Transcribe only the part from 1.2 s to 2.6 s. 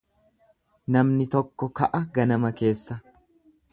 tokko ka'a ganama